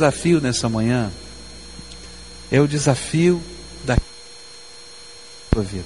[0.00, 1.10] Desafio nessa manhã
[2.50, 3.42] é o desafio
[5.52, 5.84] sua vida.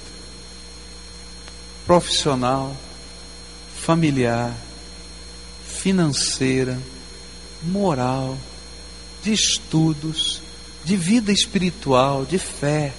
[1.85, 2.75] Profissional,
[3.75, 4.53] familiar,
[5.67, 6.79] financeira,
[7.63, 8.37] moral,
[9.21, 10.41] de estudos,
[10.83, 12.93] de vida espiritual, de fé.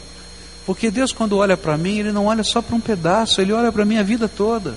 [0.66, 3.72] Porque Deus, quando olha para mim, Ele não olha só para um pedaço, Ele olha
[3.72, 4.74] para a minha vida toda.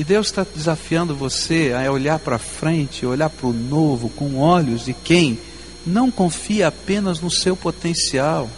[0.00, 4.86] E Deus está desafiando você a olhar para frente, olhar para o novo, com olhos
[4.86, 5.38] de quem
[5.84, 8.48] não confia apenas no seu potencial,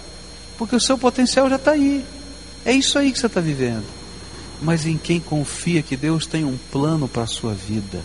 [0.57, 2.05] porque o seu potencial já está aí.
[2.65, 3.83] É isso aí que você está vivendo.
[4.61, 8.05] Mas em quem confia que Deus tem um plano para a sua vida,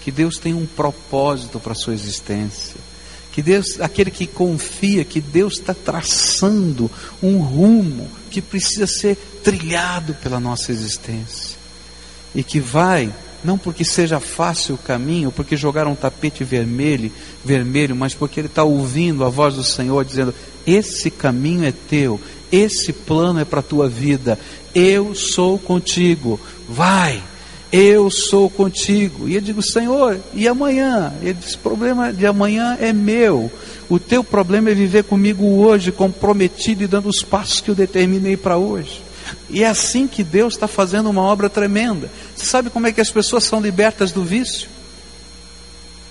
[0.00, 2.80] que Deus tem um propósito para a sua existência,
[3.30, 6.90] que Deus, aquele que confia que Deus está traçando
[7.22, 9.14] um rumo que precisa ser
[9.44, 11.61] trilhado pela nossa existência
[12.34, 13.12] e que vai
[13.44, 17.10] não porque seja fácil o caminho, porque jogaram um tapete vermelho,
[17.44, 20.34] vermelho, mas porque ele está ouvindo a voz do Senhor dizendo:
[20.66, 24.38] esse caminho é teu, esse plano é para a tua vida,
[24.74, 27.20] eu sou contigo, vai,
[27.72, 29.28] eu sou contigo.
[29.28, 31.12] E eu digo, Senhor, e amanhã?
[31.20, 33.50] Ele diz: o problema de amanhã é meu,
[33.88, 38.36] o teu problema é viver comigo hoje, comprometido e dando os passos que eu determinei
[38.36, 39.02] para hoje.
[39.48, 42.10] E é assim que Deus está fazendo uma obra tremenda.
[42.34, 44.68] Você sabe como é que as pessoas são libertas do vício?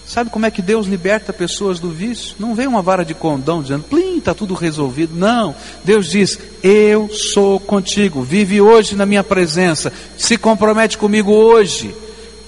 [0.05, 2.35] Sabe como é que Deus liberta pessoas do vício?
[2.37, 5.15] Não vem uma vara de condão dizendo, plim, está tudo resolvido.
[5.15, 5.55] Não.
[5.85, 11.95] Deus diz, eu sou contigo, vive hoje na minha presença, se compromete comigo hoje.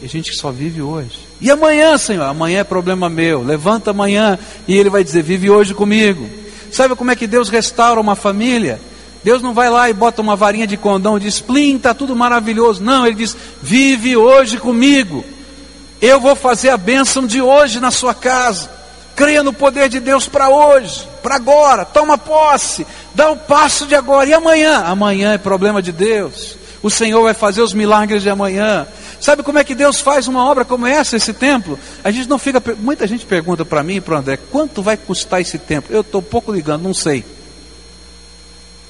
[0.02, 1.20] E a gente só vive hoje.
[1.40, 2.24] E amanhã, Senhor?
[2.24, 3.42] Amanhã é problema meu.
[3.42, 6.30] Levanta amanhã e Ele vai dizer, vive hoje comigo.
[6.70, 8.82] Sabe como é que Deus restaura uma família?
[9.24, 12.16] Deus não vai lá e bota uma varinha de condão e diz, plim, está tudo
[12.16, 12.84] maravilhoso.
[12.84, 15.24] Não, Ele diz, vive hoje comigo.
[16.02, 18.70] Eu vou fazer a bênção de hoje na sua casa.
[19.16, 21.86] Creia no poder de Deus para hoje, para agora.
[21.86, 24.30] Toma posse, dá o passo de agora.
[24.30, 24.84] E amanhã?
[24.86, 26.58] Amanhã é problema de Deus.
[26.82, 28.86] O Senhor vai fazer os milagres de amanhã.
[29.22, 31.80] Sabe como é que Deus faz uma obra como essa, esse templo?
[32.04, 32.62] A gente não fica.
[32.78, 35.96] Muita gente pergunta para mim e para o André: quanto vai custar esse templo?
[35.96, 37.24] Eu estou pouco ligando, não sei.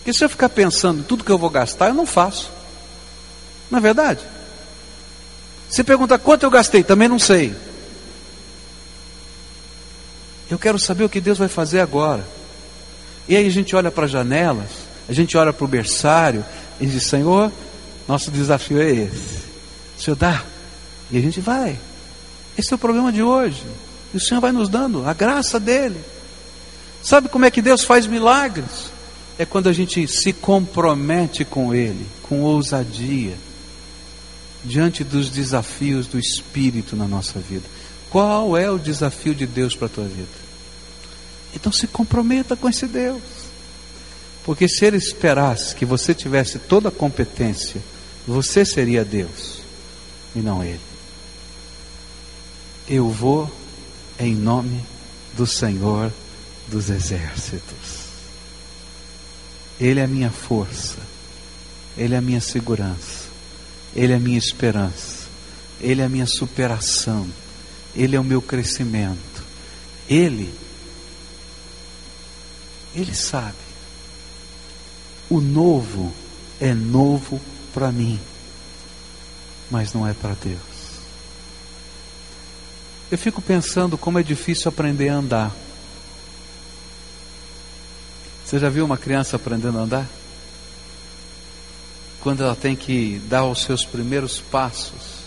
[0.03, 2.51] Porque se eu ficar pensando tudo que eu vou gastar, eu não faço.
[3.71, 4.19] Não é verdade?
[5.69, 7.55] Você pergunta quanto eu gastei, também não sei.
[10.51, 12.27] Eu quero saber o que Deus vai fazer agora.
[13.29, 14.71] E aí a gente olha para as janelas,
[15.07, 16.43] a gente olha para o berçário
[16.81, 17.49] e diz: Senhor,
[18.05, 19.37] nosso desafio é esse.
[19.97, 20.43] O Senhor dá.
[21.09, 21.79] E a gente vai.
[22.57, 23.63] Esse é o problema de hoje.
[24.13, 26.01] E o Senhor vai nos dando a graça dele.
[27.01, 28.91] Sabe como é que Deus faz milagres?
[29.37, 33.35] É quando a gente se compromete com Ele, com ousadia
[34.63, 37.65] diante dos desafios do Espírito na nossa vida.
[38.09, 40.43] Qual é o desafio de Deus para a tua vida?
[41.55, 43.21] Então se comprometa com esse Deus.
[44.43, 47.81] Porque se ele esperasse que você tivesse toda a competência,
[48.27, 49.59] você seria Deus
[50.35, 50.79] e não ele.
[52.87, 53.49] Eu vou
[54.19, 54.83] em nome
[55.35, 56.11] do Senhor
[56.67, 58.02] dos Exércitos.
[59.83, 60.97] Ele é a minha força,
[61.97, 63.23] Ele é a minha segurança.
[63.93, 65.27] Ele é a minha esperança,
[65.81, 67.27] Ele é a minha superação,
[67.93, 69.43] Ele é o meu crescimento.
[70.09, 70.53] Ele,
[72.95, 73.57] Ele sabe.
[75.29, 76.13] O novo
[76.61, 77.41] é novo
[77.73, 78.19] para mim,
[79.69, 80.61] mas não é para Deus.
[83.11, 85.62] Eu fico pensando como é difícil aprender a andar.
[88.53, 90.07] Você já viu uma criança aprendendo a andar?
[92.21, 95.23] Quando ela tem que dar os seus primeiros passos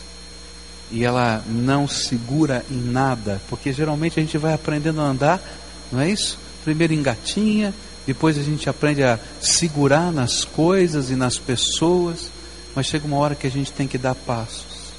[0.93, 5.43] e ela não segura em nada, porque geralmente a gente vai aprendendo a andar,
[5.91, 6.39] não é isso?
[6.62, 7.74] Primeiro engatinha,
[8.07, 12.31] depois a gente aprende a segurar nas coisas e nas pessoas,
[12.77, 14.93] mas chega uma hora que a gente tem que dar passos.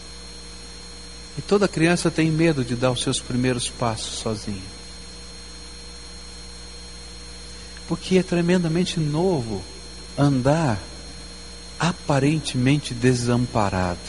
[1.37, 4.76] E toda criança tem medo de dar os seus primeiros passos sozinha.
[7.87, 9.61] Porque é tremendamente novo
[10.17, 10.79] andar
[11.79, 13.99] aparentemente desamparado.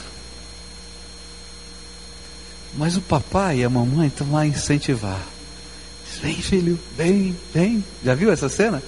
[2.76, 5.22] Mas o papai e a mamãe estão lá a incentivar.
[6.22, 7.84] Vem, filho, vem, vem.
[8.04, 8.82] Já viu essa cena?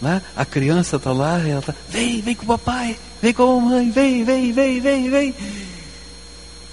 [0.00, 3.60] Lá, a criança está lá ela está, vem, vem com o papai, vem com a
[3.60, 5.34] mamãe, vem, vem, vem, vem, vem.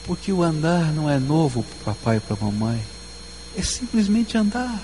[0.06, 2.80] Porque o andar não é novo para o papai e para a mamãe.
[3.58, 4.80] É simplesmente andar.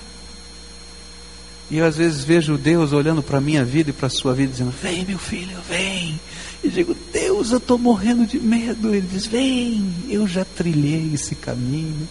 [1.72, 4.34] E eu às vezes vejo Deus olhando para a minha vida e para a sua
[4.34, 6.20] vida, dizendo: Vem, meu filho, vem.
[6.62, 8.94] E digo: Deus, eu estou morrendo de medo.
[8.94, 12.06] Ele diz: Vem, eu já trilhei esse caminho.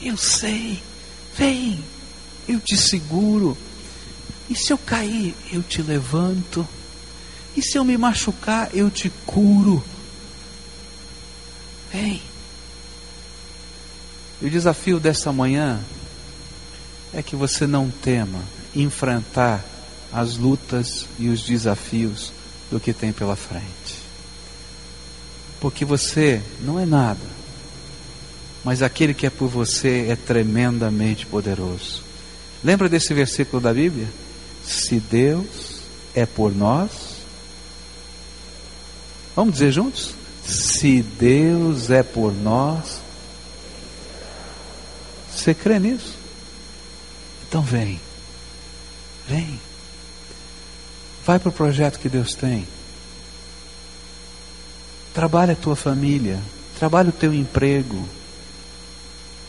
[0.00, 0.80] Eu sei.
[1.36, 1.82] Vem,
[2.46, 3.58] eu te seguro.
[4.48, 6.64] E se eu cair, eu te levanto.
[7.56, 9.82] E se eu me machucar, eu te curo.
[11.92, 12.22] Vem.
[14.40, 15.80] E o desafio dessa manhã
[17.12, 18.38] é que você não tema
[18.76, 19.64] enfrentar
[20.12, 22.32] as lutas e os desafios
[22.70, 24.06] do que tem pela frente.
[25.60, 27.20] Porque você não é nada,
[28.64, 32.02] mas aquele que é por você é tremendamente poderoso.
[32.62, 34.08] Lembra desse versículo da Bíblia?
[34.64, 35.80] Se Deus
[36.14, 36.90] é por nós,
[39.34, 40.14] vamos dizer juntos?
[40.44, 43.00] Se Deus é por nós,
[45.30, 46.14] você crê nisso?
[47.48, 48.00] Então vem.
[49.28, 49.60] Vem.
[51.24, 52.66] Vai para o projeto que Deus tem.
[55.12, 56.40] Trabalha a tua família.
[56.78, 58.08] Trabalha o teu emprego.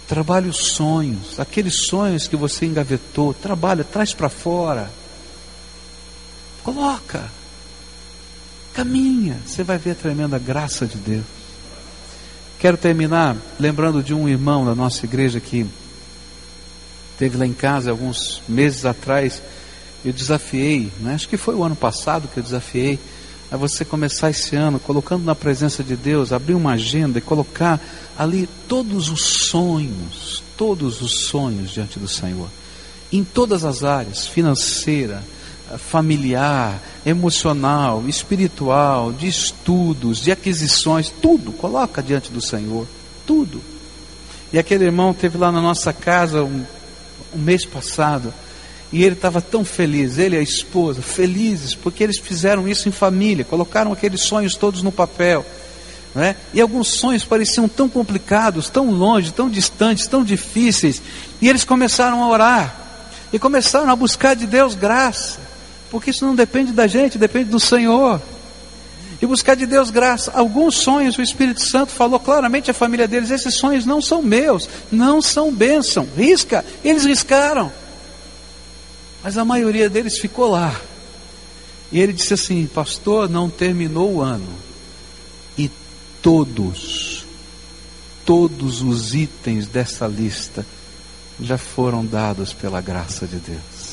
[0.07, 1.39] Trabalha os sonhos.
[1.39, 3.34] Aqueles sonhos que você engavetou.
[3.34, 4.89] Trabalha, traz para fora.
[6.63, 7.30] Coloca.
[8.73, 9.38] Caminha.
[9.45, 11.25] Você vai ver a tremenda graça de Deus.
[12.57, 15.67] Quero terminar lembrando de um irmão da nossa igreja que
[17.19, 19.41] teve lá em casa alguns meses atrás
[20.05, 21.13] eu desafiei, né?
[21.13, 22.99] acho que foi o ano passado que eu desafiei,
[23.49, 27.79] a você começar esse ano colocando na presença de Deus, abrir uma agenda e colocar
[28.17, 32.49] ali todos os sonhos, todos os sonhos diante do Senhor,
[33.11, 35.23] em todas as áreas, financeira,
[35.77, 42.87] familiar, emocional, espiritual, de estudos, de aquisições, tudo, coloca diante do Senhor,
[43.25, 43.61] tudo.
[44.51, 46.63] E aquele irmão teve lá na nossa casa um,
[47.33, 48.33] um mês passado,
[48.91, 52.91] e ele estava tão feliz, ele e a esposa, felizes, porque eles fizeram isso em
[52.91, 55.45] família, colocaram aqueles sonhos todos no papel.
[56.15, 56.35] Né?
[56.53, 61.01] E alguns sonhos pareciam tão complicados, tão longe, tão distantes, tão difíceis.
[61.41, 62.75] E eles começaram a orar.
[63.31, 65.39] E começaram a buscar de Deus graça.
[65.91, 68.21] Porque isso não depende da gente, depende do Senhor.
[69.21, 70.31] E buscar de Deus graça.
[70.33, 74.67] Alguns sonhos o Espírito Santo falou claramente à família deles: esses sonhos não são meus,
[74.91, 76.07] não são bênção.
[76.15, 76.65] Risca.
[76.83, 77.71] Eles riscaram.
[79.24, 80.80] Mas a maioria deles ficou lá.
[81.91, 84.53] E ele disse assim: Pastor, não terminou o ano.
[85.57, 85.72] E
[86.22, 87.26] todos,
[88.26, 90.65] todos os itens dessa lista
[91.39, 93.88] já foram dados pela graça de Deus.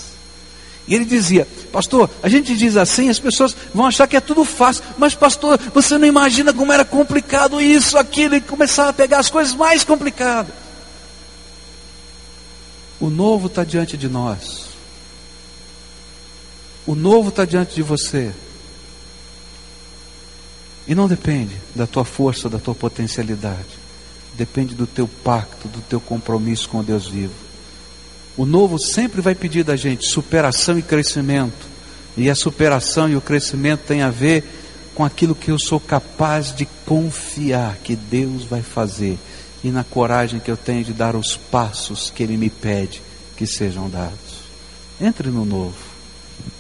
[0.87, 4.45] E ele dizia: Pastor, a gente diz assim, as pessoas vão achar que é tudo
[4.45, 9.19] fácil, mas, pastor, você não imagina como era complicado isso, aquilo, e começava a pegar
[9.19, 10.55] as coisas mais complicadas.
[13.01, 14.64] O novo está diante de nós.
[16.87, 18.33] O novo está diante de você.
[20.87, 23.85] E não depende da tua força, da tua potencialidade.
[24.35, 27.33] Depende do teu pacto, do teu compromisso com o Deus vivo.
[28.37, 31.75] O novo sempre vai pedir da gente superação e crescimento.
[32.17, 34.45] E a superação e o crescimento tem a ver
[34.95, 39.19] com aquilo que eu sou capaz de confiar que Deus vai fazer
[39.65, 43.03] e na coragem que eu tenho de dar os passos que Ele me pede
[43.37, 44.45] que sejam dados.
[45.01, 45.94] Entre no novo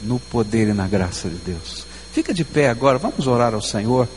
[0.02, 1.86] no poder e na graça de Deus.
[2.12, 4.08] Fica de pé agora, vamos orar ao Senhor.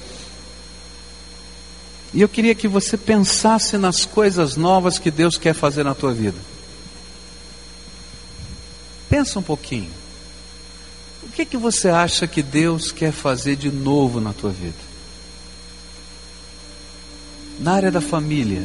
[2.14, 6.14] E eu queria que você pensasse nas coisas novas que Deus quer fazer na tua
[6.14, 6.38] vida.
[9.10, 9.90] Pensa um pouquinho.
[11.24, 14.88] O que que você acha que Deus quer fazer de novo na tua vida?
[17.60, 18.62] Na área da família,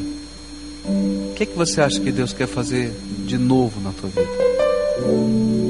[0.85, 2.93] o que que você acha que Deus quer fazer
[3.25, 5.62] de novo na tua vida?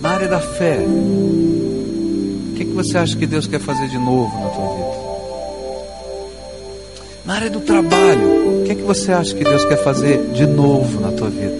[0.00, 4.32] Na área da fé, o que que você acha que Deus quer fazer de novo
[4.40, 5.00] na tua vida?
[7.26, 11.00] Na área do trabalho, o que que você acha que Deus quer fazer de novo
[11.00, 11.58] na tua vida?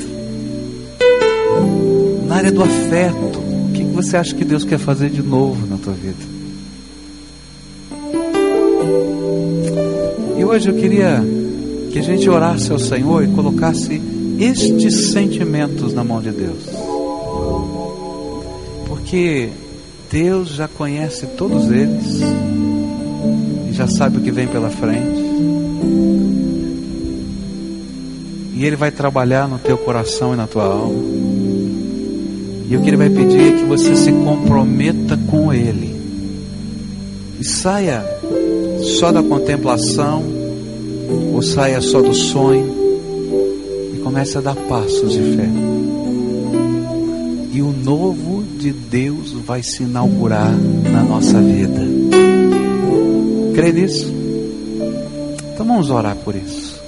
[2.26, 5.66] Na área do afeto, o que, que você acha que Deus quer fazer de novo
[5.66, 6.40] na tua vida?
[10.38, 11.22] E hoje eu queria
[11.92, 14.00] que a gente orasse ao Senhor e colocasse
[14.38, 16.99] estes sentimentos na mão de Deus.
[19.10, 19.48] Porque
[20.08, 22.20] Deus já conhece todos eles
[23.68, 25.20] e já sabe o que vem pela frente.
[28.54, 30.94] E Ele vai trabalhar no teu coração e na tua alma.
[32.68, 35.92] E o que Ele vai pedir é que você se comprometa com Ele.
[37.40, 38.04] E saia
[38.80, 40.22] só da contemplação,
[41.32, 42.72] ou saia só do sonho,
[43.92, 45.48] e comece a dar passos de fé.
[47.52, 50.54] E o novo de Deus vai se inaugurar
[50.92, 51.80] na nossa vida.
[53.54, 54.12] Crê nisso?
[55.54, 56.78] Então vamos orar por isso.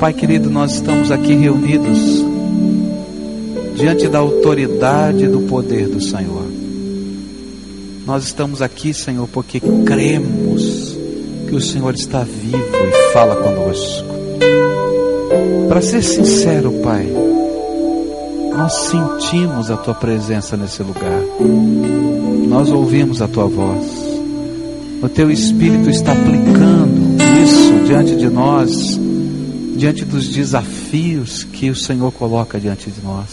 [0.00, 2.24] Pai querido, nós estamos aqui reunidos
[3.76, 6.44] diante da autoridade e do poder do Senhor.
[8.04, 10.98] Nós estamos aqui, Senhor, porque cremos
[11.48, 14.08] que o Senhor está vivo e fala conosco.
[15.68, 17.06] Para ser sincero, Pai,
[18.56, 21.20] nós sentimos a Tua presença nesse lugar.
[22.48, 23.84] Nós ouvimos a Tua voz.
[25.02, 28.98] O Teu Espírito está aplicando isso diante de nós
[29.76, 33.26] diante dos desafios que o Senhor coloca diante de nós.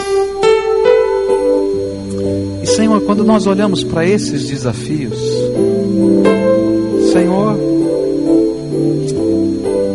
[2.61, 5.17] E Senhor, quando nós olhamos para esses desafios,
[7.13, 7.57] Senhor,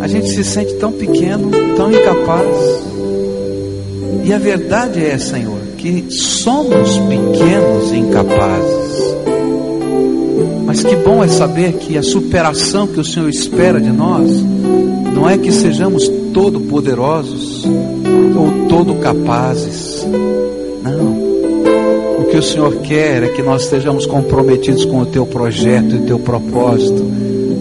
[0.00, 2.46] a gente se sente tão pequeno, tão incapaz.
[4.26, 9.14] E a verdade é, Senhor, que somos pequenos e incapazes.
[10.64, 14.28] Mas que bom é saber que a superação que o Senhor espera de nós
[15.14, 20.04] não é que sejamos todo poderosos ou todo capazes.
[20.82, 21.12] Não.
[22.18, 25.98] O que o Senhor quer é que nós estejamos comprometidos com o teu projeto e
[25.98, 27.08] o teu propósito,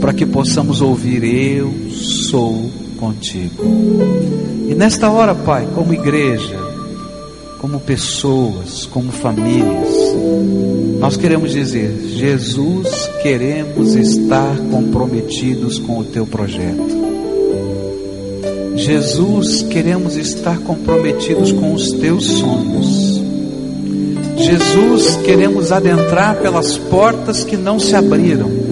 [0.01, 1.23] para que possamos ouvir
[1.59, 3.63] eu sou contigo.
[4.67, 6.57] E nesta hora, Pai, como igreja,
[7.59, 9.89] como pessoas, como famílias,
[10.99, 17.05] nós queremos dizer: Jesus, queremos estar comprometidos com o teu projeto.
[18.75, 23.21] Jesus, queremos estar comprometidos com os teus sonhos.
[24.37, 28.64] Jesus, queremos adentrar pelas portas que não se abriram.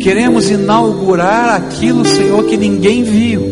[0.00, 3.50] Queremos inaugurar aquilo, Senhor, que ninguém viu.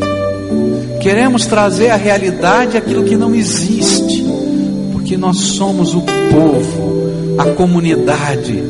[1.03, 4.25] Queremos trazer à realidade aquilo que não existe,
[4.91, 8.63] porque nós somos o povo, a comunidade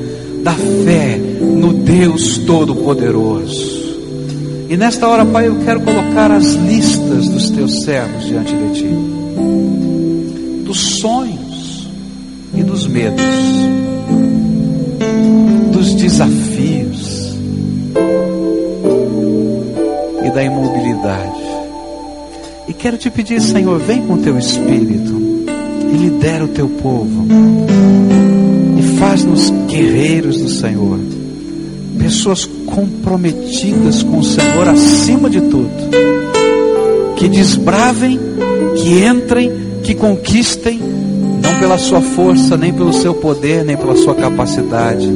[0.43, 3.79] da fé no Deus Todo-Poderoso.
[4.69, 8.89] E nesta hora, Pai, eu quero colocar as listas dos teus servos diante de ti,
[10.65, 11.89] dos sonhos
[12.55, 13.25] e dos medos,
[15.73, 16.78] dos desafios
[20.39, 21.41] da imobilidade.
[22.69, 25.21] E quero te pedir, Senhor, vem com teu espírito
[25.93, 27.27] e lidera o teu povo
[28.79, 31.01] e faz-nos guerreiros do Senhor,
[31.99, 35.71] pessoas comprometidas com o Senhor acima de tudo.
[37.17, 38.21] Que desbravem,
[38.77, 39.51] que entrem,
[39.83, 45.11] que conquistem, não pela sua força, nem pelo seu poder, nem pela sua capacidade,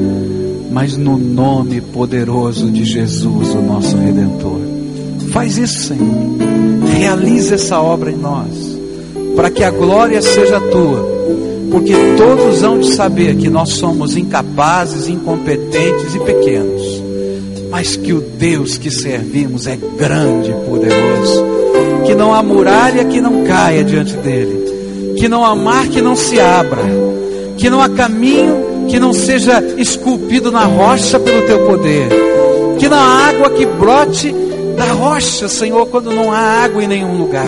[0.69, 4.72] mas no nome poderoso de Jesus, o nosso Redentor.
[5.33, 6.07] Faz isso, Senhor.
[6.97, 8.79] Realize essa obra em nós,
[9.35, 11.11] para que a glória seja tua,
[11.71, 17.03] porque todos hão de saber que nós somos incapazes, incompetentes e pequenos
[17.73, 21.43] mas que o Deus que servimos é grande e poderoso,
[22.05, 26.15] que não há muralha que não caia diante dele, que não há mar que não
[26.15, 26.83] se abra,
[27.57, 32.09] que não há caminho que não seja esculpido na rocha pelo teu poder,
[32.79, 34.35] que não há água que brote
[34.77, 37.47] da rocha, Senhor, quando não há água em nenhum lugar.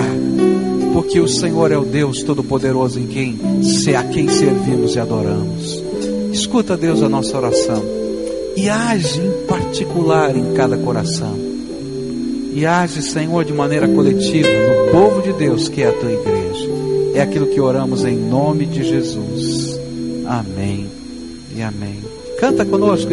[0.93, 5.83] Porque o Senhor é o Deus Todo-Poderoso em quem, se a quem servimos e adoramos.
[6.33, 8.05] Escuta, Deus, a nossa oração
[8.57, 11.37] e age em particular em cada coração.
[12.53, 16.69] E age, Senhor, de maneira coletiva no povo de Deus que é a tua igreja.
[17.15, 19.79] É aquilo que oramos em nome de Jesus.
[20.27, 20.87] Amém
[21.55, 21.99] e amém.
[22.39, 23.13] Canta conosco.